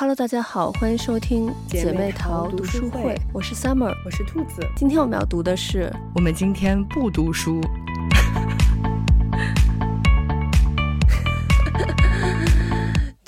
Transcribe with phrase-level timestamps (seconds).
[0.00, 4.64] Hello，大家好，欢迎收听姐妹淘读书会，我是 Summer，我是兔子。
[4.76, 7.60] 今天我们要读的是，我们今天不读书。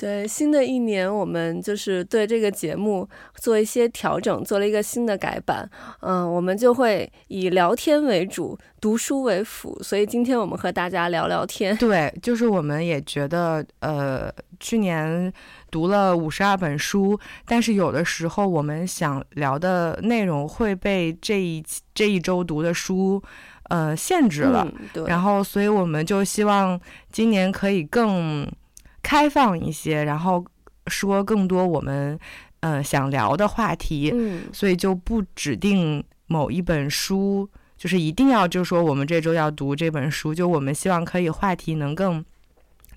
[0.01, 5.69] 对，新的一年我们就是对这个节目做一些调整，做了一个新的改版。
[5.99, 9.77] 嗯，我们就会以聊天为主，读书为辅。
[9.83, 11.77] 所以今天我们和大家聊聊天。
[11.77, 15.31] 对，就是我们也觉得，呃，去年
[15.69, 23.21] 读了五十二本书，但是有的时候我们想聊的内容会被这一这一周读的书，
[23.69, 24.67] 呃，限制了。
[24.67, 25.05] 嗯，对。
[25.05, 28.51] 然后，所以我们就希望今年可以更。
[29.01, 30.43] 开放一些，然后
[30.87, 32.19] 说更多我们
[32.61, 42.23] 呃想聊的话题，嗯，所以就不指定某一本书，就是一定要就说我们这周要读这本书，就我们希望可以话题能更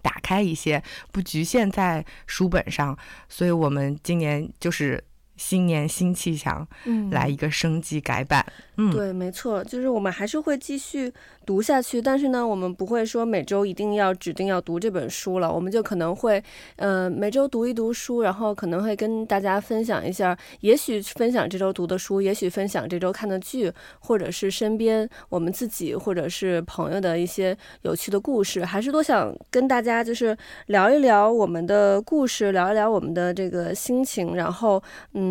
[0.02, 2.96] 打开一些，不局限在书本上，
[3.28, 5.02] 所以我们今年就是
[5.36, 8.44] 新年新气象，嗯，来一个升级改版，
[8.76, 11.12] 嗯，对，没错，就是我们还是会继续。
[11.46, 16.42] 读下去，但是呢，我们不会说每周一定要指定要读这本书了，我们就可能会，
[16.76, 30.34] 呃，每周读一读书，然后可能会跟大家分享一下，也许分享这周读的书，也许分享这周看的剧，或者是身边我们自己或者是朋友的一些有趣的故事，还是多想跟大家就是
[30.68, 34.82] 聊一聊我们的故事，聊一聊我们的这个心情，然后，
[35.12, 35.23] 嗯，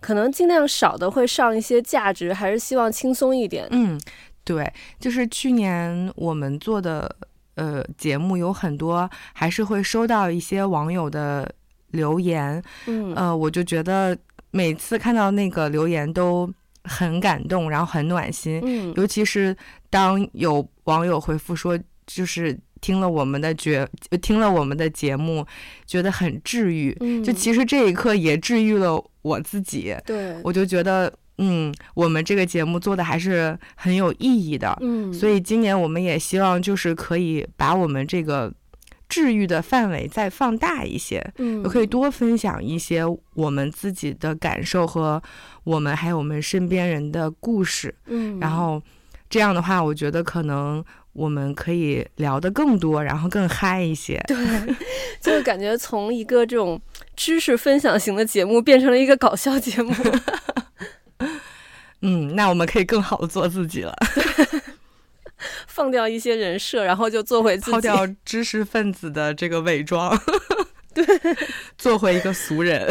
[0.00, 4.00] 可能尽量少的会上一些价值，还是希望轻松一点，嗯。
[4.44, 7.16] 对，就是去年我们做的
[7.56, 11.52] 呃节目有很多，还是会收到一些网友的
[11.90, 14.16] 留言，嗯，呃，我就觉得
[14.52, 16.48] 每次看到那个留言都
[16.84, 19.56] 很感动，然后很暖心，嗯，尤其是
[19.90, 23.84] 当有网友回复说，就是听了我们的觉，
[24.22, 25.44] 听了我们的节目，
[25.86, 31.12] 觉得很治愈，嗯，就其实这一刻也治愈了我自己，对，我就觉得。
[31.38, 38.50] 嗯，我们这个节目做的还是很有意义的，嗯，所以今年我们也希望就是可以把我们这个
[39.06, 43.02] 治愈的范围再放大一些，嗯，可以多分享一些
[43.34, 45.22] 我们自己的感受和
[45.64, 48.82] 我们还有我们身边人的故事，嗯，然后
[49.28, 50.82] 这样的话，我觉得可能
[51.12, 54.36] 我们可以聊得更多，然后更嗨一些，对，
[55.20, 56.80] 就是感觉从一个这种
[57.16, 59.94] 知识分享型的节目变成了一个搞笑节目。
[62.02, 63.96] 嗯，那我们可以更好的做自己了，
[65.66, 70.16] 放掉一些人设，然后就做回自己，抛掉知识分子的这个伪装，
[70.94, 71.04] 对，
[71.78, 72.86] 做回一个俗人，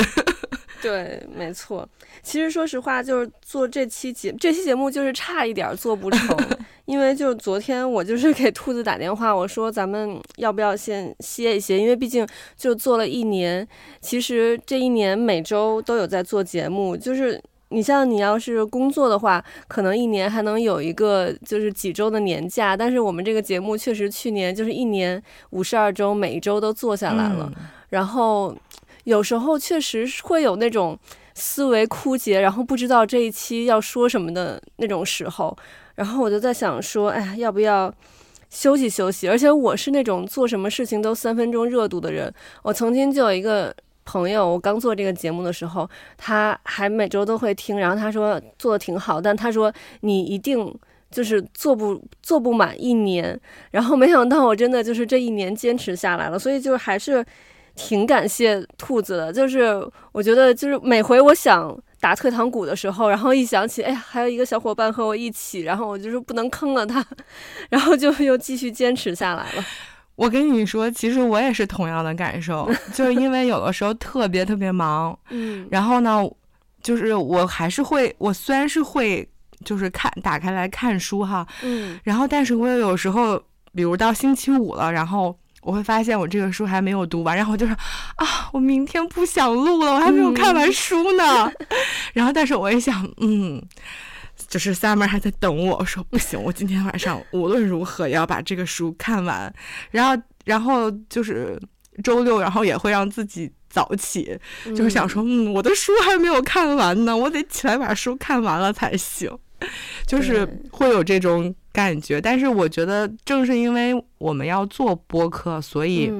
[0.85, 1.87] 对，没错。
[2.21, 6.37] 其实说实话，就是做这期节这期节目就是差一点做不成，
[6.85, 13.67] 因为就昨天我就是给兔子打电话，我说咱们要不要先歇一歇，因为毕竟就做了一年，
[14.01, 17.41] 其实这一年每周都有在做节目，就是。
[17.69, 27.51] 你像你要是工作的话，可能一年还能有一个就是几周的年假，但是我们这个节目确实去年就是一年五十二周，每一周都做下来了。
[27.57, 28.55] 嗯、然后
[29.05, 30.99] 有时候确实会有那种
[31.33, 35.57] 思维枯竭，然后不知道这一期要说什么的那种时候。
[35.95, 37.91] 然后我就在想说，哎呀，要不要
[38.49, 39.27] 休息休息？
[39.27, 42.31] 而且我是那种做什么事情都三分钟热度的人。
[42.61, 43.73] 我曾经就有一个。
[44.07, 50.71] 朋友，我刚做这个节目的时候，他还每周都会听，然后他说做的挺好，但他说你一定
[51.09, 57.25] 就是做不做不满一年，然后没想到我真的就是这一年坚持下来了，所以就还是
[57.75, 67.05] 挺感谢兔子的，就是我觉得就是每回我想打退堂鼓的时候，然后一想起哎呀还有一个小伙伴和我一起，然后我就是不能坑了他，
[67.69, 69.65] 然后就又继续坚持下来了。
[70.15, 76.23] 我跟你说，其实我也是同样的感受， 就是因为有的时候特别特别忙，嗯，然后呢，
[76.81, 79.27] 就是我还是会，我虽然是会，
[79.65, 83.37] 就是看打开来看书哈，嗯，然后但是我有时候，
[83.73, 87.75] 比如到星期五了，然后我会发现我这个书还没有读完，然后我就说
[88.15, 91.67] 啊，我明天不想录了，我还没有看完书呢，嗯、
[92.13, 93.61] 然后但是我也想，嗯。
[94.49, 99.51] 就是 Summer 还在等我说不行，我今天晚上无论如何也要把这个书看完。
[99.91, 101.57] 然后，然后就是
[102.03, 104.37] 周六，然后也会让自己早起，
[104.75, 109.31] 就是想说，嗯，我的书还没有看完呢，我得起来把书看完了才行。
[110.05, 116.11] 就是会有这种感觉，但是我觉得正是因为我们要做播客，所以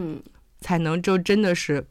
[0.62, 1.86] 才能就真的是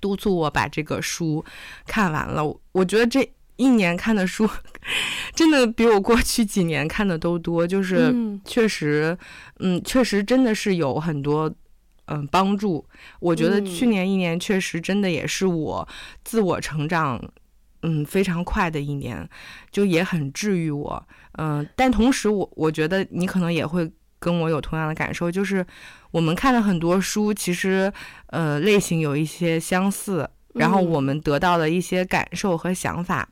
[0.00, 1.44] 督促我把这个书
[1.86, 2.42] 看完了。
[2.72, 3.28] 我觉得这。
[3.58, 4.46] 一年看的书，
[5.34, 7.66] 真的比我过去几年看的都多。
[7.66, 9.16] 就是确实，
[9.60, 11.48] 嗯，嗯，确实真的是有很多
[12.04, 12.84] 嗯、呃、帮助。
[13.18, 15.88] 我觉得去年一年确实真的也是我
[16.22, 17.18] 自我成长
[17.86, 19.26] 嗯非常快的一年，
[19.70, 21.08] 就也很治愈我。
[21.38, 25.64] 嗯、呃，但同时我我觉得你可能也会跟我有同样的感受，就是
[26.10, 27.92] 我们看了很多书，其实
[28.26, 33.28] 呃类型有一些相似，然后我们得到的一些感受和想法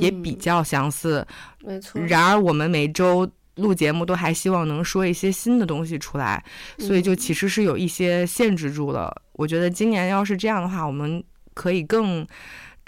[0.00, 1.26] 也比较相似。
[1.64, 2.00] 嗯、没错。
[2.02, 3.28] 然而我们每周。
[3.58, 6.40] 录节目都还希望能说一些新的东西出来，
[6.78, 9.12] 所以就其实是有一些限制住了。
[9.16, 11.20] 嗯、我觉得今年要是这样的话，我们
[11.54, 12.24] 可以更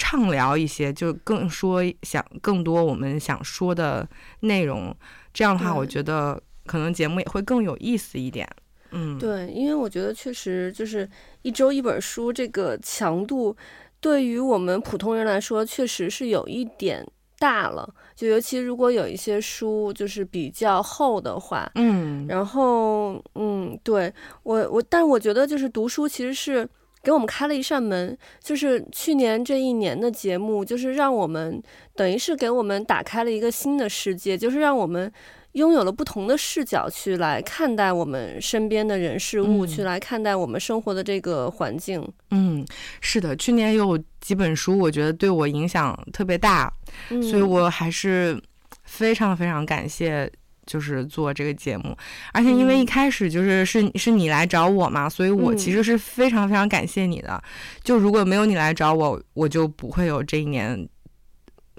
[0.01, 4.09] 畅聊一些，就更说想更多我们想说的
[4.41, 4.97] 内容。
[5.35, 8.49] 这样的话，我觉得可能节目也会更有意思一点。
[8.93, 11.07] 嗯，对，因为我觉得确实就是
[11.43, 13.55] 一周一本书这个强度，
[14.01, 17.07] 对于我们普通人来说，确实是有一点。
[17.41, 24.13] 大了，就尤其如果有一些书就是比较厚的话，嗯，然后嗯，对
[24.43, 26.69] 我我，但我觉得就是读书其实是
[27.03, 31.63] 给我们开了一扇门，就是去年这一年的节目，就是让我们
[31.95, 35.13] 等于是给我们打开了一个新的世界，就是让我们。
[35.55, 42.09] 拥有了不同的视角去来看待我们身边的人事物，嗯、去来看待我们生活的这个环境。
[42.31, 42.65] 嗯，
[43.01, 46.73] 是的，去年有几本书，我觉得对我影响特别大，
[47.09, 48.41] 嗯、所以我还是
[48.85, 50.31] 非常非常感谢，
[50.67, 51.97] 就是做这个节目。
[52.33, 57.33] 而且因为一开始就是是是你来找我嘛，所以我其实是非常非常感谢你的。
[57.35, 57.43] 嗯、
[57.83, 60.89] 就如果没有你来找我，我就不会有这一年。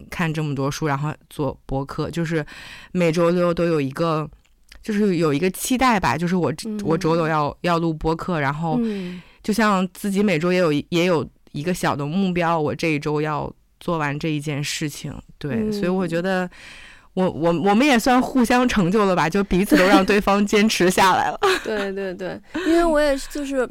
[0.09, 2.43] 看这么多书，然后做播客，就是
[2.91, 4.27] 每周六都有一个，
[4.81, 6.17] 就是有一个期待吧。
[6.17, 8.79] 就是我、嗯、我周六要要录播客，然后
[9.43, 15.13] 就像自己每周也有也有一个小的目标，我这一周要做完这一件事情。
[15.37, 16.49] 对，嗯、所以我觉得
[17.13, 21.39] 我我我们也算互相成就了吧，就彼此都让对方坚持下来了。
[21.63, 23.67] 对对对，因为我也就是。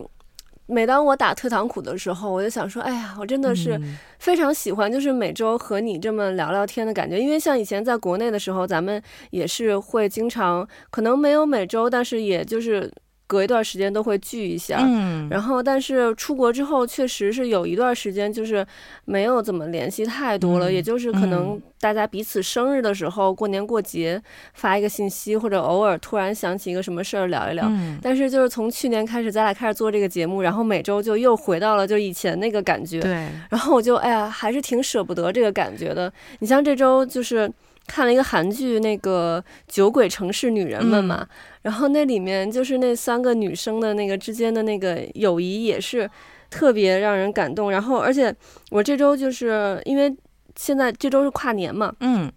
[0.73, 3.77] 每当我打退堂鼓的时候，我就想说，哎呀，我真的是
[4.21, 7.19] 非常喜欢，就是每周和你这么聊聊天的感觉。
[7.19, 12.89] 因为像以前在国内的时候，咱们也是会经常，可能没有每周，但是也就是。
[13.31, 18.67] 隔一段时间都会聚一下，嗯，然后但是出国之后确实是有一段时间就是
[19.05, 24.21] 没有怎么联系太多了，嗯、也就是可能大家彼此生日的时候、嗯、过年过节
[24.55, 27.67] 发一个信息，或者偶尔突然想起一个什么事儿聊一聊。
[27.69, 32.99] 嗯、但是就是从去年开始，咱俩开始做这个节目，然后每周就又回到了就以前那个感觉。
[32.99, 36.13] 对，然后我就哎呀，还是挺舍不得这个感觉的。
[36.41, 37.49] 你像这周就是。
[37.87, 41.29] 看了一个韩剧，那个《酒鬼城市女人们》嘛，嗯、
[41.63, 46.09] 然后那里面就是那三个女生的那个之间的那个友谊也是
[46.49, 47.71] 特别让人感动。
[47.71, 48.35] 然后，而且
[48.71, 50.15] 我这周就是因为
[50.57, 52.31] 现在这周是跨年嘛，嗯。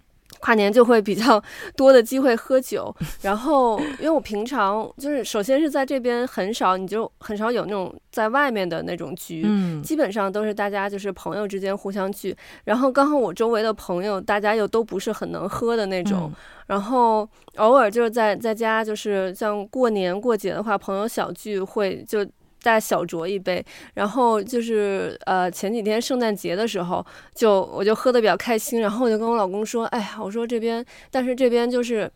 [0.44, 1.42] 跨年就会比较
[1.78, 2.94] 多的机会喝酒，
[3.24, 12.36] 然后因为我平常就是首先是在这边很少，你就很少有那种在外面的那种局，嗯，基本上都是大家就是朋友之间互相聚，
[12.66, 16.30] 然后刚好我周围的朋友大家又都不是很能喝的那种，
[16.68, 17.26] 然后
[17.56, 22.28] 偶尔就是在在家就是像过年过节的话，朋友小聚会就。
[22.64, 23.64] 再小酌一杯，
[23.96, 27.06] 然后就是呃前几天圣诞节的时候，
[27.36, 32.10] 就我就喝的比较开心，然后我就跟我老公说，哎呀，我说这边，但是这边就是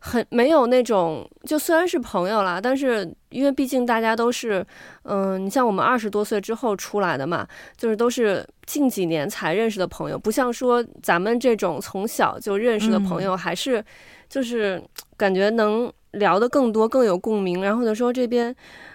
[0.00, 4.66] 很没有那种，就虽然是朋友啦，但是因为毕竟大家都是，
[5.04, 7.46] 嗯、呃，你像我们二十多岁之后出来的嘛，
[7.76, 13.84] 就是都是近几年才认识的朋友，不像说咱们这种从小就认识的朋友，还是
[14.28, 14.82] 就是
[15.16, 18.52] 感觉能聊得更多，更有共鸣，然后就说这边，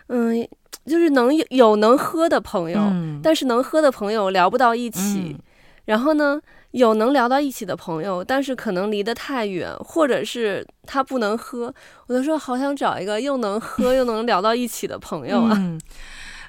[0.09, 0.45] 嗯。
[0.85, 5.35] 就是能有有能喝的朋友，嗯、但是能喝的朋友聊不到一起。
[5.35, 5.39] 嗯、
[5.85, 11.73] 然后呢，有能聊到一起的朋友，但是可能离得太远，或者是他不能喝。
[12.07, 15.53] 我就说，好想找一个又能喝 又能聊到一起的朋友啊！
[15.55, 15.79] 嗯、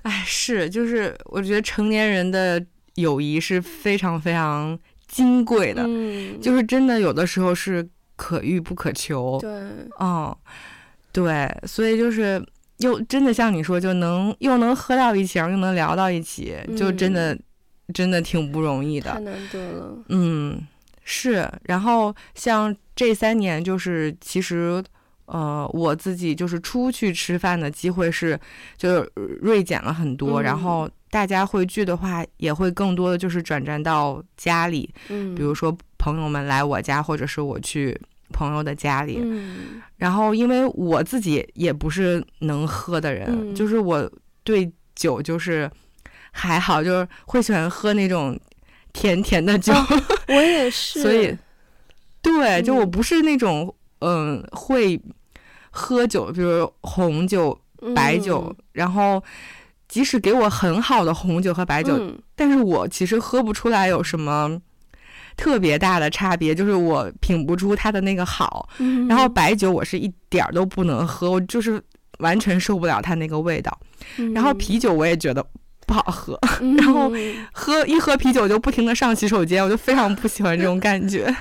[0.03, 7.87] 哎，是，就是我觉得成年人的友谊是非常非常金贵的，嗯、就是真的有的时候是
[8.17, 9.39] 可遇不可求。
[9.41, 9.51] 对，
[9.99, 10.37] 哦，
[11.13, 12.43] 对，所以就是。
[12.83, 17.43] 又真的像你说，就能又能喝到一起，又能聊到一起，就真的、嗯、
[17.95, 19.13] 真的挺不容易的。
[19.13, 19.99] 太难得了。
[20.09, 20.61] 嗯，
[21.05, 21.51] 是。
[21.65, 24.83] 然后像这三年，就是其实
[25.27, 28.39] 呃，我自己就是出去吃饭的机会是
[28.77, 30.43] 就是锐减了很多。
[30.43, 37.99] 嗯、然后大家会聚的话，也会更多的就是转战到家里，嗯，比如说朋友们来我家，或者是我去。
[38.33, 44.11] 朋友的家里，嗯、然后因为我自己也不是能喝的人，嗯、就是我
[44.43, 45.71] 对酒就是
[46.33, 48.37] 还好，就是会喜欢喝那种
[48.93, 49.73] 甜甜的酒。
[49.73, 49.87] 哦、
[50.29, 51.37] 我也是， 所以
[52.21, 55.01] 对，就我不是那种嗯、呃、会
[55.71, 57.57] 喝酒，比如红酒
[57.95, 59.23] 白酒，嗯、然后
[59.89, 64.61] 即使给我很好的红酒和白酒，嗯、但是我其实喝不出来有什么
[65.37, 68.69] 特别大的差别，就是我品不出它的那个好。
[68.79, 71.83] 嗯、然后白酒我是一点儿都不能喝，我就是
[72.19, 73.77] 完全受不了它那个味道。
[74.19, 75.45] 嗯、然后啤酒我也觉得
[75.87, 77.11] 不好喝，嗯、然后
[77.53, 81.35] 喝一喝啤酒就不停的上洗手间，我就非常不喜欢这种感觉。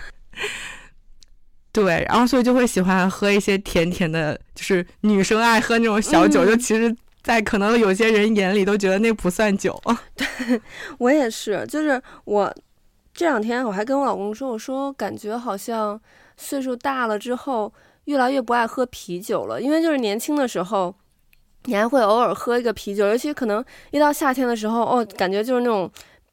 [1.73, 6.93] 对，然后所以就会喜欢喝一些甜甜的，就是女生爱喝那种小酒，嗯、就其实，
[7.23, 9.81] 在可能有些人眼里都觉得那不算酒。
[10.15, 10.27] 对，
[10.97, 12.53] 我也是，就是我
[13.13, 15.99] 这两天我还跟我老公说，我说感觉好像
[16.37, 17.71] 岁数大了之后，
[18.05, 20.95] 越来越不爱喝啤酒了，因为就是年轻的时候，
[21.65, 25.91] 你还会偶尔喝一个啤酒，尤其可能一到夏天的时候，哦，感觉就是那种。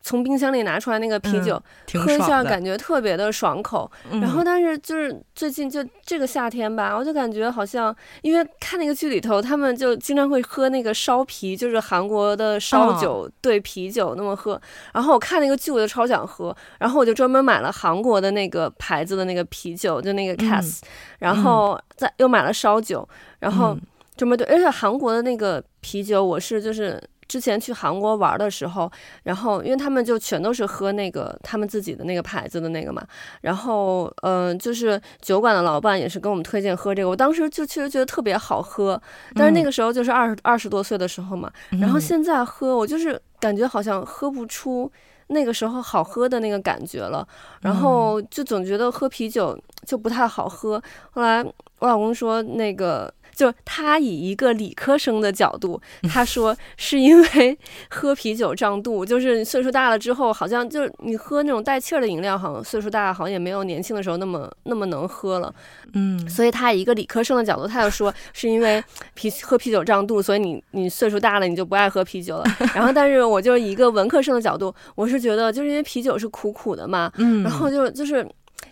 [0.08, 1.62] 从冰箱里拿出来那个啤酒，
[1.92, 3.90] 嗯、喝一下感觉特别的爽口。
[4.10, 14.54] 嗯、然后，但是就是最近就这个夏天吧，我就感觉好像，因为看那个剧里头，他们就经常会喝那个烧啤，就是韩国的烧酒兑啤酒那么喝。
[14.54, 14.60] 哦、
[14.94, 20.88] 然后我看那个剧，我就超想喝，然后我就专门买了韩国的那个牌子的那个啤酒，就那个 Cass、嗯、
[21.18, 23.06] 然后再又买了烧酒，
[23.40, 23.76] 然后
[24.16, 26.98] 专门对，而且韩国的那个啤酒，我是就是。
[27.28, 28.90] 之前去韩国玩的时候，
[29.24, 33.06] 然后因为他们就全都是喝那个他们自己的那个牌子的那个嘛，
[33.42, 39.00] 然后嗯、呃，就是酒馆的老板也是跟我们推荐喝这个，我当时就确实觉得特别好喝，
[39.34, 44.90] 但是那个时候就是二十二十多岁的时候嘛，然后现在喝我就是感觉好像喝不出
[45.26, 47.26] 那个时候好喝的那个感觉了，
[47.60, 51.44] 然后就总觉得喝啤酒就不太好喝，后来
[51.80, 53.12] 我老公说那个。
[53.38, 55.80] 就他以一个理科生的角度，
[56.10, 57.56] 他说是因为
[57.88, 65.54] 喝啤酒胀肚， 就是岁数大了之后，好像就是你喝那种带气儿的饮料，好像岁数大了，好像也没有年轻的时候那么那么能喝了。
[65.92, 68.82] 嗯，所以他以一个理科生的角度，他就说是因为
[69.14, 72.44] 啤喝啤酒胀肚， 所以你你岁数大了，你就不爱喝啤酒了。
[72.74, 78.28] 然后，但是我就是以一个文科生的角度，我是觉得就是因为啤酒是苦苦的嘛，嗯，然后就就是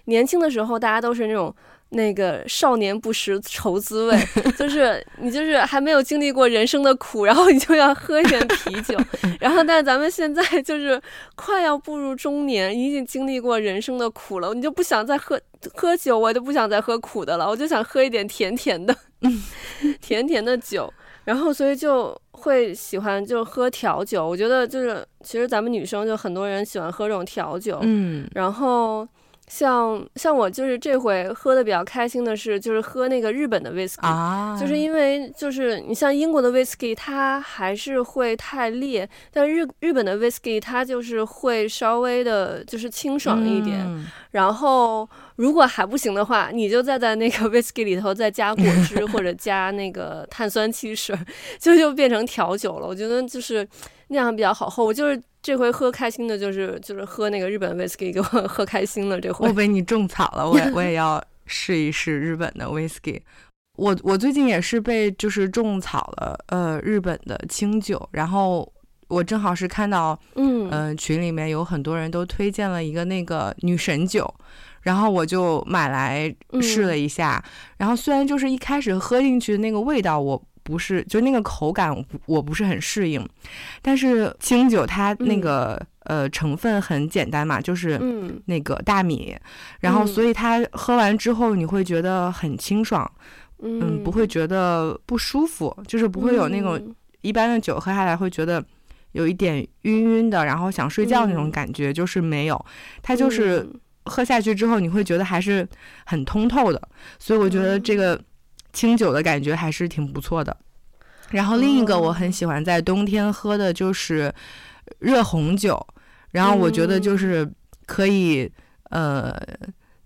[0.06, 1.54] 年轻的时候，大家都是那种。
[1.90, 4.19] 那个少年不识愁滋味，
[4.59, 8.99] 就是你就是还没有经历过人生的苦，然后你就要喝一点啤酒，
[9.40, 11.00] 然后但咱们现在就是
[11.37, 15.40] 快要步入中年，已经经历过人生的苦了，你就不想再喝
[15.75, 18.95] 喝酒，我就不想再喝苦的了，我就想喝一点甜甜的，
[20.00, 20.93] 甜甜的酒，
[21.25, 29.07] 然后所以就会喜欢就喝调酒，我觉得就是其实咱们女生就很多人喜欢喝这种调酒，嗯，然后。
[29.49, 43.79] 像像我就是这回喝的比较开心的是，就是喝那个日本的 whisky，啊，就是因为就是你像英国的 whisky，它还是会太烈，但日日本的 whisky 它就是会稍微的就是清爽一点。
[43.87, 51.17] 嗯、然后如果还不行的话，你就再在那个 whisky 里头再加果汁或者加那个碳酸汽水，
[51.61, 52.87] 就就变成调酒了。
[52.87, 53.67] 我觉得就是
[54.09, 54.85] 那样比较好喝。
[54.85, 55.23] 我就是。
[55.47, 59.21] 这回喝开心的就是就是喝那个日本威士忌，给我 喝开心了。
[59.21, 63.23] 这回我被你种草了，我也我也要试一试日本的威士忌。
[63.76, 68.09] 我我最近也是被就是种草了，呃，日本的清酒。
[68.11, 68.69] 然后
[69.07, 74.29] 我正好是看到，嗯、呃，群里面有很多人都推荐了一个那个女神酒，
[74.83, 77.41] 然后我就买来试了一下。
[77.47, 80.43] 嗯、然后虽然就是一开始喝进去的那个味道，我。
[80.66, 83.25] 不是，就那个口感我不，我不是很适应。
[83.80, 88.00] 但是清酒它那个、嗯、呃成分很简单嘛，就是
[88.46, 89.40] 那个大米，嗯、
[89.78, 93.08] 然后所以它喝完之后你会觉得很清爽，
[93.62, 98.62] 嗯，嗯，不会觉得不舒服，就是不会有那种一般的酒喝下来会觉得
[99.12, 102.66] 有一点晕晕的，然后想睡觉那种感觉，就是没有，
[103.02, 103.64] 它就是
[104.06, 105.64] 喝下去之后你会觉得还是
[106.04, 106.88] 很通透的，
[107.20, 108.20] 所以我觉得这个。
[108.76, 110.54] 清酒的感觉还是挺不错的，
[111.30, 114.30] 然后另一个我很喜欢在冬天喝的就是
[114.99, 115.85] 热红酒，
[116.30, 117.50] 然后我觉得就是
[117.87, 118.52] 可以，
[118.90, 119.35] 呃，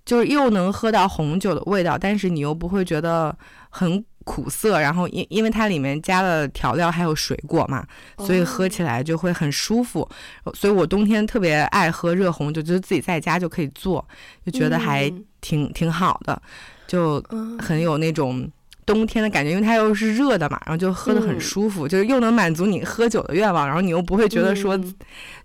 [0.05, 3.37] 就是又能喝到红酒的味道，但是你又不会觉得
[3.71, 7.85] 很苦涩，然后因因为它里面加了调料还有水果嘛，
[8.19, 10.09] 所以喝起来就会很舒服，
[10.55, 14.07] 所以我冬天特别爱喝热红酒，就是自己在家就可以做，
[14.47, 16.41] 就觉得还挺挺好的，
[16.87, 17.21] 就
[17.59, 18.49] 很有那种。
[18.87, 24.79] 冬天的感觉，因为它又是热的嘛，然后就喝的很舒服，嗯、就是又能满足你喝酒的愿望，然后你又不会觉得说，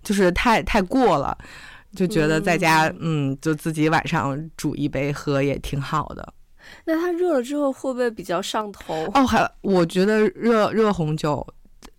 [0.02, 1.36] 就是太、嗯、太过了，
[1.94, 6.32] 就觉得在家嗯，嗯，就自己晚上煮一杯喝也挺好的。
[6.84, 9.08] 那它热了之后会不会比较上头？
[9.14, 11.46] 哦，还我觉得热热红酒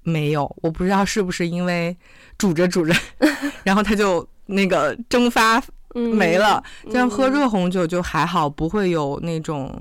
[0.03, 1.96] 没有，我不知道是不是因为
[2.38, 2.94] 煮着煮着，
[3.63, 5.63] 然后它就那个蒸发
[5.94, 6.62] 没了。
[6.91, 9.74] 这样、嗯、喝热红酒就还好，不会有那种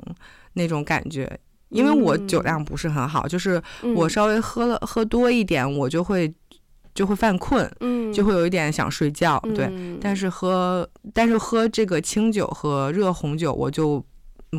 [0.53, 1.29] 那种感觉。
[1.71, 3.63] 因为我酒量不是很好，就是
[3.95, 6.33] 我稍微喝了喝多一点，我就会
[6.95, 9.71] 就会犯困，嗯，就会有一点想睡觉，对。
[10.01, 14.05] 但是喝但是喝这个清酒和热红酒，我就。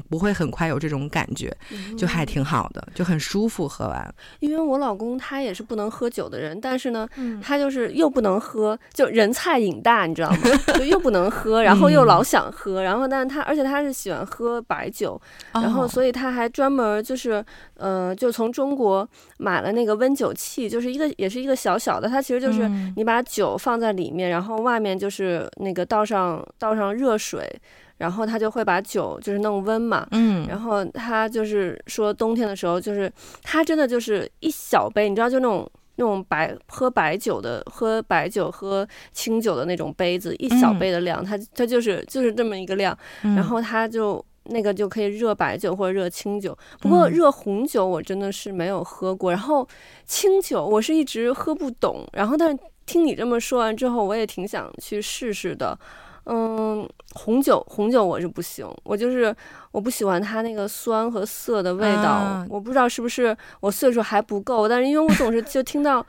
[0.09, 1.55] 不会很快有这种感觉，
[1.97, 3.67] 就还挺好的，就很舒服。
[3.67, 7.07] 喝完，因为我老公他也是不能喝酒的人，但是呢，
[7.41, 10.37] 他就是又不能喝，就人菜瘾大，你知道吗？
[10.77, 15.19] 就又不能喝，然后又老想喝，然后但是他而且他是喜欢喝白酒，
[15.51, 17.43] 然后所以他还专门就是
[17.75, 27.45] 呃，就从中国买了那个温酒器，就是一个也是一个小小的，它其实就是你把酒放在里面，然后外面就是那个倒上倒上热水。
[27.97, 33.11] 然后他就会把酒就是弄温嘛，嗯，然后他就是说冬天的时候，就是
[33.43, 49.67] 他真的就是一小杯，你知道就那种那种白喝白酒的喝白酒喝清酒的那种杯子，一小杯的量，他他就是就是这么一个量，然后他就那个就可以热白酒或者热清酒，不过热红酒我真的是没有喝过，然后
[50.05, 55.77] 清酒我是一直喝不懂，然后但是听你这么说完之后，我也挺想去试试的。
[56.29, 59.33] 嗯，红酒红酒我是不行，我就是
[59.71, 62.03] 我不喜欢它那个酸和涩的味道。
[62.03, 66.05] 啊、我不知道是不是我岁数还不够，但是因为我总是就听到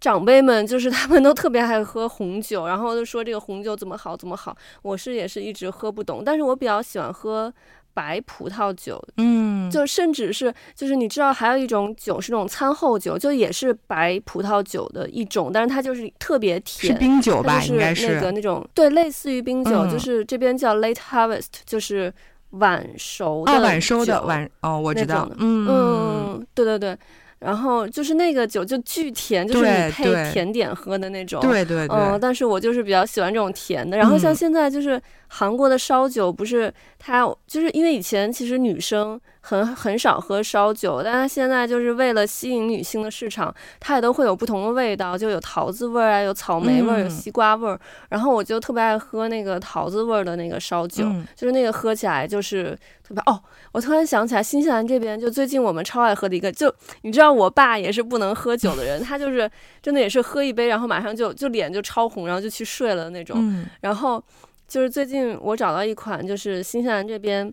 [0.00, 7.52] 长辈们就是他们都特别爱喝红酒，然后就说这个红酒怎么好怎么好，我是也是一直喝不懂，但是我比较喜欢喝。
[8.00, 17.62] 白葡萄酒，嗯，就甚至是就是你知道还有一种酒是那种餐后酒，就也是白葡萄酒的一种，但是它就是特别甜，是冰酒吧？
[17.64, 22.10] 应该是那个那种对，类似于冰酒，嗯、就是这边叫 late harvest，就是
[22.52, 26.96] 晚熟的、哦、晚熟的晚哦，我知道，嗯嗯，对对对。
[27.40, 31.40] 然后就是那个酒就巨甜，就是你配甜点喝的那种。
[31.40, 31.96] 对对对。
[31.96, 33.96] 嗯，但是我就是比较喜欢这种甜的。
[33.96, 47.80] 然后像现在就是韩国的烧酒，不是它就是因为以前其实女生很很少喝烧酒，但是现在就是为了吸引女性的市场，它也都会有不同的味道，就有桃子味儿啊，有草莓味儿，有西瓜味儿。
[48.10, 51.04] 然后我就特别爱喝那个桃子味儿的那个烧酒，
[51.34, 53.40] 就是那个喝起来就是特别哦。
[53.72, 56.72] 我突然想起来，新西兰这边就最近我们超爱喝的一个，就
[57.02, 59.50] 你知道，我爸也是不能喝酒的人，他就是
[59.80, 63.36] 真的也是喝一杯，然后马上就就脸就超红，然后就去睡了那种。
[63.40, 64.22] 嗯、然后
[64.68, 67.52] 就是最近我找到一款，就是新西兰这边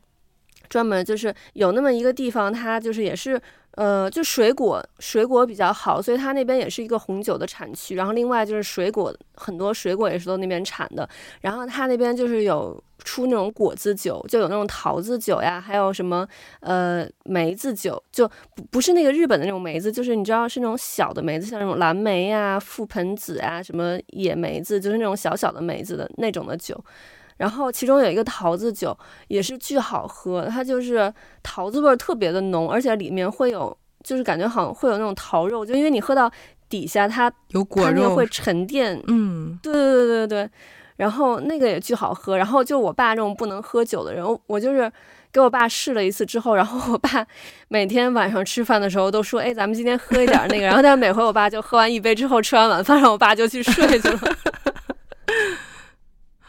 [0.69, 3.41] 专门就是有那么一个地方，它就是也是。
[3.77, 7.93] 呃，就水果水果比较好，所以它那边也是一个红酒的产区。
[7.93, 11.08] 然后另外就是水果，很多水果也是都那边产的。
[11.41, 16.27] 然后它那边就是有出那种果子酒，就有那种桃子酒呀，还有什么
[16.62, 26.84] 呃梅子酒，就不不是那个日本的那种梅子，就是你知道是那种小的梅子，像那种蓝莓呀、覆盆子啊、什么野梅子，就是那种小小的梅子的那种的酒。
[27.38, 28.97] 然后其中有一个桃子酒
[29.28, 36.32] 也是巨好喝，它就是桃子味儿特别的浓，而且里面会有，就是感觉好像会有那种桃肉，就因为你喝到
[36.67, 39.02] 底下它有果肉，它会沉淀。
[39.08, 40.50] 嗯，对对对对对。
[40.97, 42.36] 然后那个也巨好喝。
[42.36, 44.91] 然后就我爸这种不能喝酒的人，我就是
[45.32, 47.23] 给我爸试了一次之后，然后我爸
[47.69, 54.19] 每天晚上吃饭的时候都说：“哎，咱们今天喝一点那个。”然后但是每回我爸就喝完一杯之后，吃完晚饭，然后我爸就去睡去了。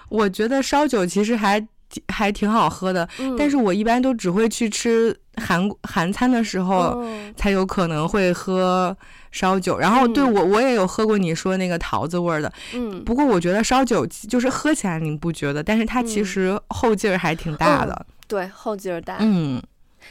[0.09, 1.67] 我觉得烧酒其实还
[2.09, 7.03] 还挺好喝的，嗯、但是我一般都只会去吃韩韩餐的时候
[7.37, 8.95] 才有可能会喝
[9.33, 9.77] 烧酒。
[9.77, 19.63] 嗯、然后对我我也有喝过你说那个桃子味儿的，嗯，不过我觉得烧酒就是喝起来你不觉得，但是它其实后劲儿还挺大的，嗯、对，后劲儿大，嗯。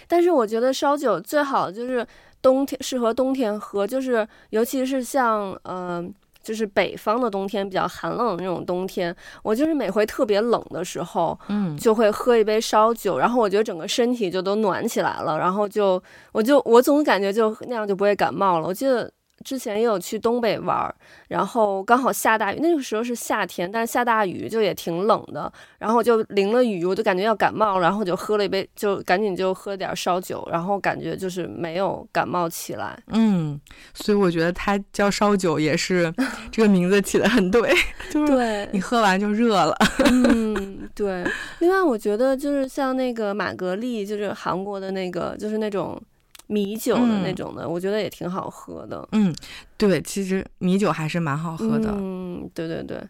[0.08, 2.06] 但是我觉得烧酒最好就是
[2.42, 5.98] 冬天适合冬天喝，就是尤其是像嗯。
[5.98, 6.10] 呃
[6.48, 18.68] 就是北方的冬天比较寒冷的那种冬天，我就是每回特别冷的时候，嗯，就会喝一杯烧酒，然后我觉得整个身体就都暖起来了，然后就我就我总感觉就那样就不会感冒了。
[18.70, 19.12] 我记得。
[19.43, 20.93] 之前也有去东北玩，
[21.28, 32.97] 然后刚好下大雨，那个时候是夏天，但是下大雨就也挺冷的，然后就淋了雨，我就感觉要感冒，然后就喝了一杯，就赶紧就喝点烧酒，然后感觉就是没有感冒起来。
[33.08, 33.60] 嗯，
[33.93, 36.13] 所以我觉得它叫烧酒也是
[36.52, 37.71] 这个名字起的很对，
[38.10, 39.76] 就是你喝完就热了。
[40.12, 41.23] 嗯，对。
[41.60, 46.02] 另外，我觉得就是像那个玛格丽，就是韩国的那个，就是那种。
[46.48, 49.08] 米酒的那种的，嗯、我觉得也挺好喝的。
[49.12, 49.34] 嗯，
[49.78, 51.94] 对，其实米酒还是蛮好喝的。
[51.98, 53.02] 嗯，对对对，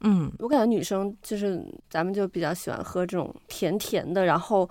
[0.00, 4.68] 嗯，我感觉女生就是咱们就比较喜欢喝这种甜甜的，然后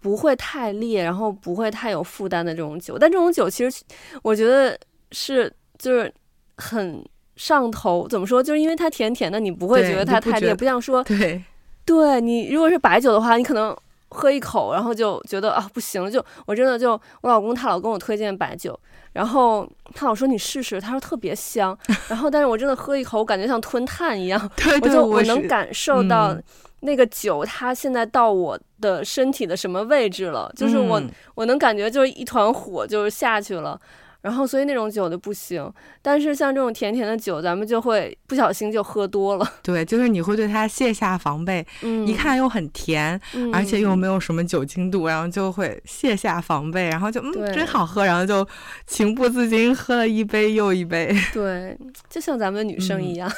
[0.00, 2.98] 不会太烈，然后不会太有负担的这种酒。
[2.98, 3.84] 但这种酒其实
[4.22, 4.78] 我觉得
[5.12, 6.12] 是就是
[6.56, 7.02] 很
[7.36, 8.06] 上头。
[8.06, 8.42] 怎么说？
[8.42, 11.42] 就是因为它甜甜的，你不会觉得它太烈，不，不像说对，
[11.84, 13.74] 对你如果是白酒的话，你可能。
[14.14, 18.78] 喝一口，然后就觉得啊不行，就我真的就我老公他老跟我推荐白酒，
[19.12, 21.76] 然后他老说你试试，他说特别香，
[22.08, 26.42] 然后但是我真的喝一口，我感觉像吞炭一样， 对对我就我能感受到嗯。
[26.80, 31.10] 那个酒它现在到我的身体的什么位置了，就是我嗯。
[31.34, 33.80] 我能感觉就是一团火就是下去了。
[34.24, 39.46] 然后，所以那种酒就不行，但是像这种甜甜的酒，咱们就会不小心就喝多了。
[39.62, 48.48] 对，就是你会对它卸下防备，嗯，一看又很甜，嗯，而且又没有什么酒精度，然后就会卸下防备，然后就嗯真好喝，然后就
[48.86, 51.14] 情不自禁喝了一杯又一杯。
[51.34, 51.76] 对，
[52.08, 53.30] 就像咱们女生一样。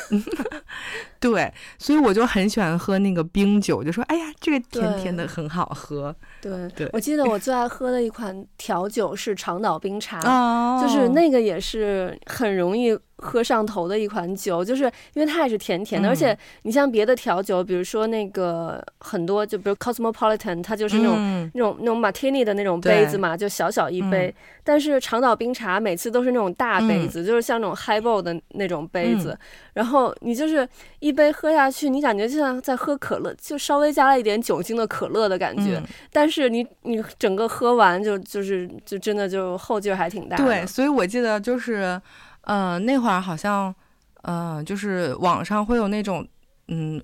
[1.19, 10.76] 对，所以我就很喜欢喝那个冰酒，就说哎呀，这个甜甜的很好喝对，对我记得我最爱喝的一款调酒是长岛冰茶。
[10.77, 14.85] 哦就是那个也是很容易喝上头的一款酒，就是
[15.15, 24.29] 因为它也是甜甜的，嗯而且你像别的调酒，比如说那个很多，就比如 Cosmopolitan，它就是那种、嗯那种那种 Martini 的那种杯子嘛，就小小一杯。
[24.29, 29.39] 嗯但是长岛冰茶每次都是那种大杯子，就是像那种 Highball 的那种杯子，嗯
[29.75, 35.79] 然后你就是一杯喝下去，你感觉就像在喝可乐，就稍微加了一点酒精的可乐的感觉。
[35.79, 40.45] 嗯但是你你整个喝完就就是就真的就后劲儿还挺大的。
[40.45, 42.01] 对，所以我记得就是，
[42.47, 43.75] 呃，那会儿好像，
[44.23, 46.27] 呃，就是网上会有那种，
[46.69, 47.01] 嗯，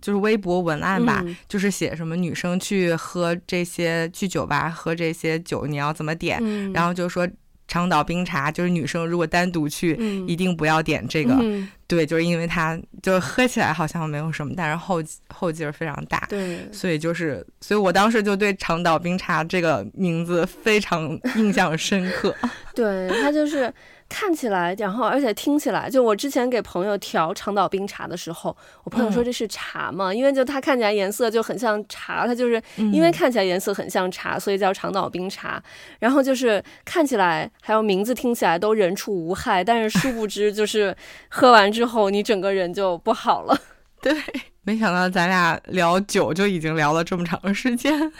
[0.00, 6.38] 就是微博文案吧，嗯就是写什么女生去喝这些去酒吧喝这些酒，你要怎么点？
[6.42, 7.28] 嗯，然后就说
[7.68, 11.36] 长岛冰茶，就是女生如果单独去，嗯一定不要点这个。
[11.40, 16.26] 嗯对，就是因为它就是喝起来好像没有什么，但是后后劲儿非常大。
[16.26, 21.06] 对，所以就是，所以我当时就对长岛冰茶这个名字非常
[21.36, 22.34] 印象深刻。
[22.74, 23.70] 对，它就是
[24.14, 35.62] 看起来，然后而且听起来，就我之前给朋友调长岛冰茶的时候，我朋友说嗯这是茶嘛，因为就它看起来颜色就很像茶，它就是嗯因为看起来颜色很像茶，所以叫长岛冰茶。
[35.98, 40.94] 然后就是看起来还有名字听起来都人畜无害，但是殊不知就是
[41.30, 43.58] 喝完之后你整个人就不好了。
[44.02, 44.14] 对，
[44.62, 48.12] 没想到咱俩聊酒就已经聊了这么长时间。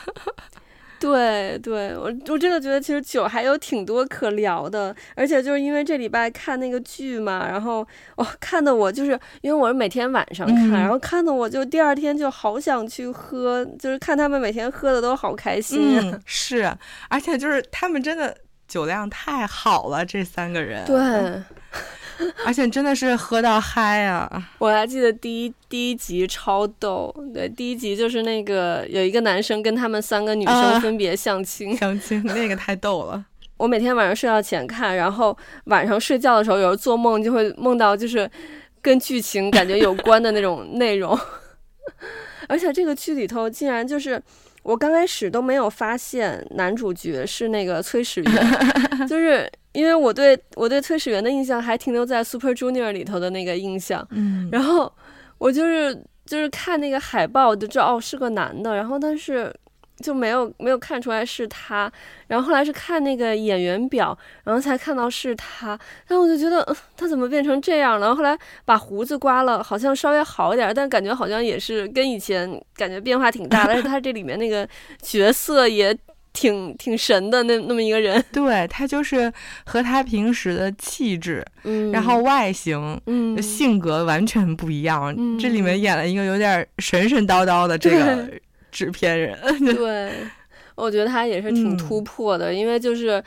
[1.03, 7.81] 对对，我我真的觉得其实酒还有挺多可聊的，而且就是因为这礼拜看那个剧嘛，然后
[8.17, 16.03] 哇、哦，看的我就是因为我是每天晚上看，嗯然后看的我就第二天就好想去喝，就是看他们每天喝的都好开心、啊。
[16.05, 16.73] 嗯，是，
[17.09, 18.37] 而且就是他们真的
[18.69, 20.85] 酒量太好了，这三个人。
[20.85, 21.43] 对，
[22.44, 24.51] 而且真的是喝到嗨啊！
[24.59, 33.25] 我还记得第一第一集超逗，对，第一集就是那个有一个男生跟他们三个女生分别相亲，相亲那个太逗了。
[33.57, 38.29] 我每天晚上睡觉前看，然后晚上睡觉的时候，有时候做梦就会梦到就是
[38.81, 41.16] 跟剧情感觉有关的那种内容，
[42.48, 44.20] 而且这个剧里头竟然就是
[44.62, 48.35] 我刚开始都没有发现男主角是那个崔始源，
[49.09, 54.92] 就是因为我对我对崔始源的印象还停留在 Super Junior 里头的那个印象，嗯，然后
[55.38, 55.94] 我就是
[56.25, 59.53] 就是看那个海报就知道哦是个男的，然后但是
[59.98, 61.90] 就没有没有看出来是他，
[62.26, 68.07] 然后后来是看那个演员表，然后才看到是他，然后我就觉得、呃、他怎么变成这样了？
[68.07, 74.68] 然后后来把胡子刮了，好像稍微好一点，但感觉好像也是跟以前感觉变化挺大，但是他这里面那个
[75.00, 75.96] 角色也
[76.33, 79.31] 挺挺神的那那么一个人，对他就是
[79.66, 83.00] 和他平时的气质，嗯，然后外形。
[83.07, 88.28] 嗯性格完全不一样，嗯这里面演了一个有点神神叨叨的这个
[88.72, 89.38] 制片人。
[89.76, 90.12] 对，
[90.74, 93.22] 我觉得他也是挺嗯突破的，因为就是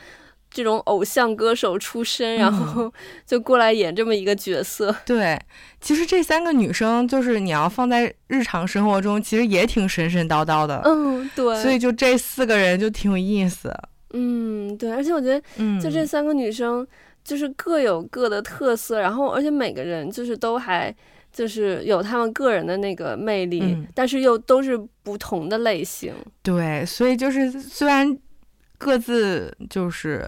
[0.50, 2.92] 这种偶像歌手出身，嗯然后
[3.24, 4.94] 就过来演这么一个角色。
[5.06, 5.38] 对，
[5.80, 10.82] 其实这三个女生就是你要放在日常生活中，其实也挺神神叨叨的。
[10.84, 13.72] 嗯，对，所以就这四个人就挺有意思。
[14.12, 16.86] 嗯，对，而且我觉得嗯，就这三个女生
[17.24, 20.94] 就是各有各的特色，然后而且每个人就是都还。
[21.36, 23.86] 就是有他们个人的那个魅力，嗯。
[23.94, 26.14] 但是又都是不同的类型。
[26.42, 28.16] 对，所以就是虽然
[28.78, 30.26] 各自就是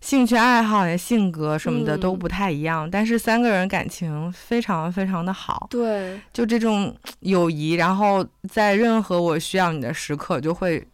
[0.00, 2.00] 兴趣爱好呀、性格什么的嗯。
[2.00, 10.86] 都不太一样，但是三个人感情非常非常的好，对，就这种友谊，然后在任何我需要你的时刻就会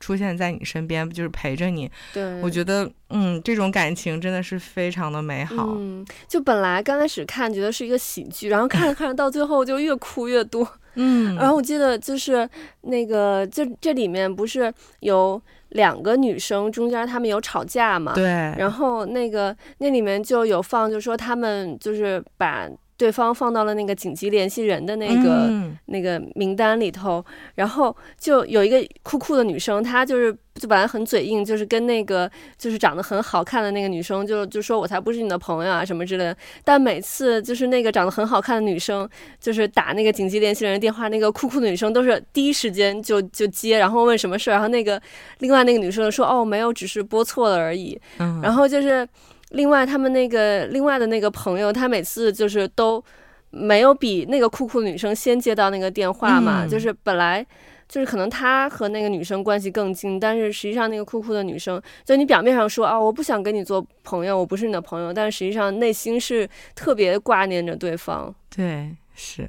[0.00, 1.90] 出现在你身边，就是陪着你。
[2.12, 5.74] 对，我觉得，嗯，这种感情真的是非常的美好。
[5.76, 10.68] 嗯，就本来刚开始看觉得是一个喜剧，然后看着看着到最后就越哭越多。
[11.00, 12.48] 嗯，然后我记得就是
[12.82, 18.14] 那个，这这里面不是有两个女生中间他们有吵架嘛？
[18.14, 36.36] 对，然后那个那里面就有放，就说他们就是把对方放到了那个紧急联系人的那个、嗯、那个名单里头，然后就有一个酷酷的女生，她就是就本来很嘴硬，就是跟那个就是长得很好看的那个女生就就说我才不是你的朋友啊什么之类的。
[36.64, 39.08] 但每次就是那个长得很好看的女生，
[39.40, 45.00] 就是打那个紧急联系人的电话，那个酷酷的女生都是第一时间就就接，然后问什么事，然后那个
[45.38, 47.96] 另外那个女生说哦没有，只是拨错了而已。
[48.18, 49.08] 嗯、然后就是。
[49.50, 53.02] 另外，他们那个另外的那个朋友，他每次就是都
[53.50, 57.44] 没有比那个酷酷的女生先接到那个电话嘛，嗯、就是本来
[57.88, 68.34] 就是可能他和那个女生关系更近，但是实际上那个酷酷的女生，就你表面上说啊，我不想跟你做朋友，我不是你的朋友，但是实际上内心是特别挂念着对方。
[68.54, 69.48] 对，是，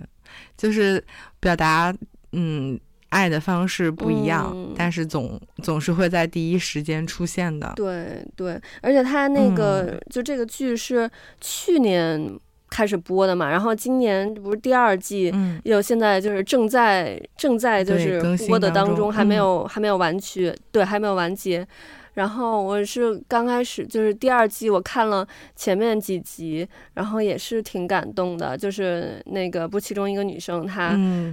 [0.55, 1.03] 就是
[1.39, 1.93] 表达，
[2.31, 2.79] 嗯。
[3.09, 7.73] 爱的方式不一样，嗯、但是总总是会在第一时间出现的。
[7.75, 11.09] 对对，而且他那个、嗯、就这个剧是
[11.41, 21.67] 去年开始播的嘛，然后今年不是第二季，嗯，有现在就是正在正在就是播的当中，中还没有、嗯、还没有完结，对，还没有完结。
[22.13, 28.57] 然后我是刚开始就是第二季，我看了前面几集，然后也是挺感动的。
[28.57, 30.89] 就是那个不，其中一个女生她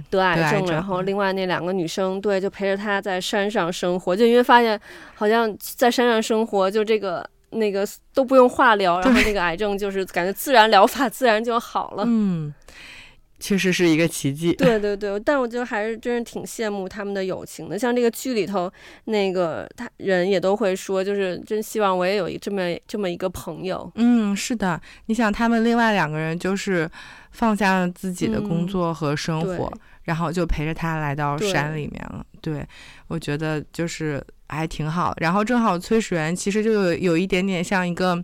[0.09, 4.79] 得癌症，嗯、然后另外那两个女生对就陪着她在山上生活，就因为发现
[5.15, 12.03] 好像在山上生活，就这个那个都不用化疗，然后这个癌症就是感觉自然疗法自然就好了。
[12.07, 12.53] 嗯。
[13.39, 14.53] 确实是一个奇迹。
[14.57, 17.77] 对对对，但我觉得还是真是挺羡慕他们的友情的。
[17.77, 18.71] 像这个剧里头，
[19.05, 23.91] 那个他人也都会说，就是真希望我也有一这么这么一个朋友。
[23.95, 24.79] 嗯，是的。
[25.05, 26.89] 你想，他们另外两个人就是
[27.31, 32.25] 放下了自己的工作和生活，嗯、然后就陪着他来到山里面了。
[32.41, 32.67] 对，对，
[33.07, 35.13] 我觉得就是还挺好。
[35.17, 38.23] 然后正好崔始源其实就有有一点点像一个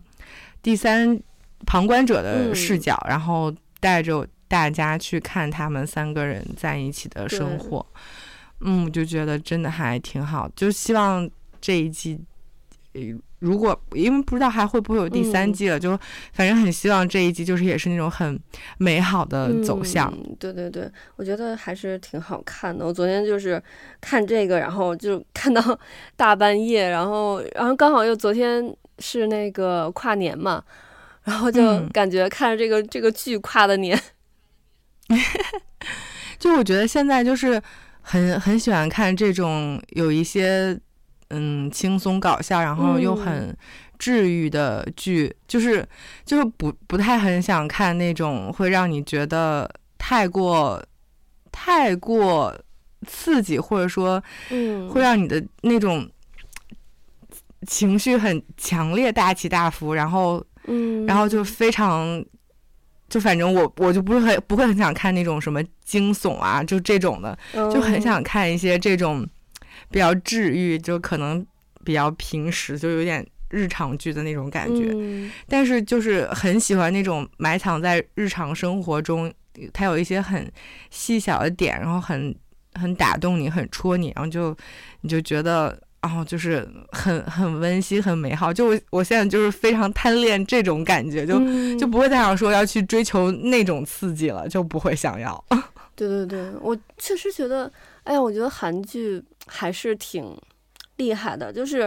[0.64, 1.20] 第三
[1.68, 4.28] 旁观者的视角，嗯、然后带着。
[4.54, 7.84] 大家去看他们三个人在一起的生活，
[8.60, 10.48] 嗯，就觉得真的还挺好。
[10.56, 11.28] 就希望
[11.60, 12.20] 这一季，
[13.40, 16.00] 如果因为不知道还会不会有第三季了，嗯、就
[16.34, 18.40] 反正很希望这一季就是也是那种很
[18.78, 20.14] 美好的走向。
[20.16, 22.86] 嗯、对对对，我觉得还是挺好看的。
[22.86, 23.60] 我昨天就是
[24.00, 25.80] 看这个，然后就看到
[26.16, 30.64] 大半夜，然后然后刚好又昨天是那个跨年嘛，
[31.24, 34.00] 然后就感觉看着这个、嗯、这个剧跨的年。
[36.40, 37.62] 就我觉得现在就是
[38.02, 40.78] 很很喜欢看这种有一些
[41.30, 43.56] 嗯轻松搞笑，然后又很
[44.00, 45.88] 治愈的剧，嗯、就是
[46.26, 50.84] 就是不不太很想看那种会让你觉得太过
[51.52, 52.58] 太过
[53.08, 56.10] 刺激，或者说嗯会让你的那种
[57.68, 62.24] 情绪很强烈、大起大伏，然后嗯然后就非常。
[63.14, 69.24] 就反正我我就不是很不会很想看那种什么惊悚啊，就这种的，就很想看一些这种
[69.92, 71.46] 比较治愈，就可能
[71.86, 74.90] 比较平时，就有点日常剧的那种感觉。
[74.96, 79.32] 嗯、但是就是很喜欢那种埋藏在日常生活中，
[79.72, 80.52] 它有一些很
[80.90, 82.36] 细小的点，然后很
[82.74, 84.58] 很打动你，很戳你，然后就
[85.02, 85.80] 你就觉得。
[86.04, 88.52] 然后、哦、就是很很温馨，很美好。
[88.52, 95.42] 就我我现在就是非常贪恋这种感觉，就、嗯、就不会再想说要去追求那种刺激了，就不会想要。
[95.96, 97.72] 对对对，我确实觉得，
[98.04, 100.38] 哎呀，我觉得韩剧还是挺
[100.98, 101.54] 厉害的。
[101.54, 101.84] 就是，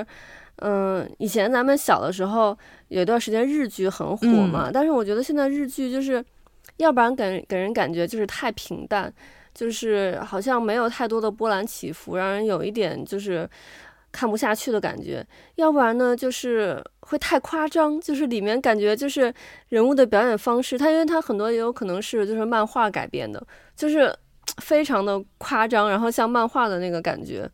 [0.61, 2.57] 嗯、呃，以前咱们小的时候
[2.88, 6.24] 有一段时间日剧很火嘛，嗯、但是我觉得现在日剧就是，
[6.79, 9.12] 要不然给给人感觉就是太平淡，
[9.52, 13.46] 就是好像没有太多的波澜起伏，让人有一点就是。
[14.16, 15.22] 看不下去的感觉，
[15.57, 19.31] 要不然呢，就是会太夸张，就是里面感觉就是
[19.68, 24.11] 人物的表演方式，它因为它很多也有可能是就是漫画改编的，就是
[24.62, 27.46] 非常的夸张，然后像漫画的那个感觉，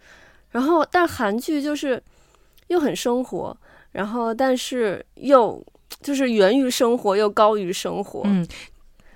[0.51, 2.01] 然后但韩剧就是
[2.68, 3.57] 又很生活，
[3.90, 5.61] 然后但是又
[6.01, 8.46] 就是源于生活又高于生活，嗯，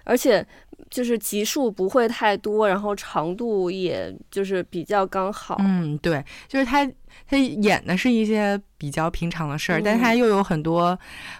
[0.02, 0.44] 而且
[0.90, 6.90] 就是集数不会太多，然后长度也就是比较刚好，嗯，对，就是他。
[7.26, 10.96] 他演的是一些比较平常的事儿，嗯、但他又有很多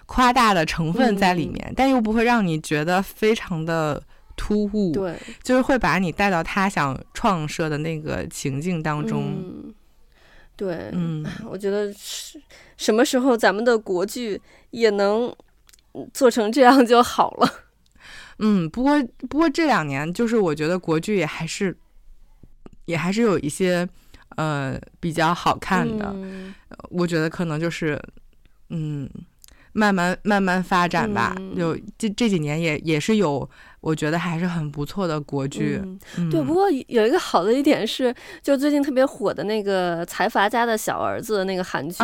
[0.07, 4.01] 夸大的成分在里面，嗯、但又不会让你觉得非常的
[4.35, 4.91] 突兀。
[4.91, 9.35] 对，就是会把你带到他想创设的那个情境当中。
[9.37, 9.73] 嗯、
[10.55, 12.41] 对，嗯，我觉得是
[12.75, 15.33] 什么时候咱们的国剧也能
[16.11, 17.49] 做成这样就好了。
[18.39, 21.77] 嗯，不过不过这两年就是我觉得国剧也还是
[22.85, 23.87] 也还是有一些。
[24.35, 26.53] 呃，比较好看的，嗯、
[26.91, 27.99] 我觉得可能就是，
[28.69, 29.09] 嗯，
[29.71, 31.33] 慢慢慢慢发展吧。
[31.39, 33.49] 嗯、就这这几年也也是有，
[33.81, 35.79] 我觉得还是很不错的国剧。
[35.81, 42.03] 嗯嗯、对，不过有一个好的一点是，就最近特别火的那个财阀家的小儿子那个韩剧，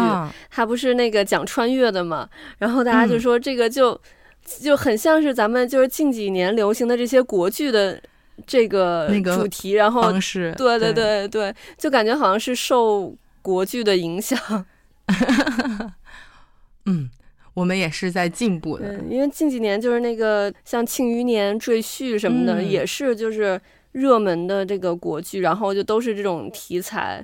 [0.50, 2.28] 他、不是那个讲穿越的嘛？
[2.58, 4.00] 然后大家就说这个就、嗯、
[4.44, 8.02] 就很像是咱们就是近几年流行的这些国剧的。
[8.48, 10.12] 这个主题，然后
[10.58, 14.66] 对对对对，就感觉好像是受国剧的影响。
[16.88, 17.12] 嗯，
[17.54, 19.00] 我们也是在进步的。
[19.08, 27.24] 因为近几年就是那个像《庆余年》《赘婿》什么的，嗯、也是就是热门的这个国剧，然后就都是这种题材，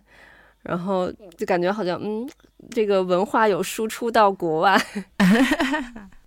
[0.61, 2.29] 然后就感觉好像嗯，
[2.69, 4.79] 这个文化有输出到国外。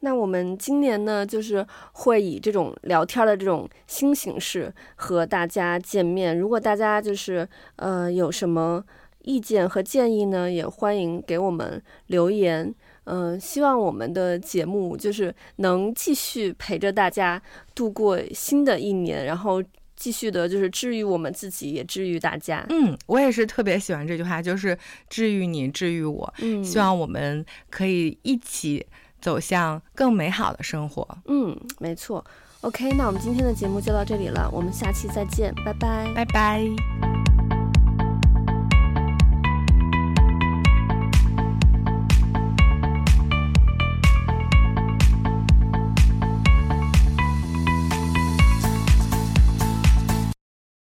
[0.00, 6.38] 那我们今年呢，就是会以这种聊天的这种新形式和大家见面。
[6.38, 8.82] 如果大家就是呃有什么
[9.24, 12.74] 意见和建议呢，也欢迎给我们留言。
[13.04, 17.40] 嗯、呃，希望我们的节目就是能继续陪着大家
[17.74, 19.62] 度过新的一年，然后
[19.96, 22.64] 继续的就是治愈我们自己，也治愈大家。
[22.70, 26.32] 嗯，我也是特别喜欢这句话，就是治愈你，治愈我。
[26.38, 28.86] 嗯，希望我们可以一起。
[29.20, 31.06] 走向更美好的生活。
[31.26, 32.24] 嗯，没错。
[32.62, 37.39] OK，那我们今天的节目就到这里了，我们下期再见，拜拜，拜拜。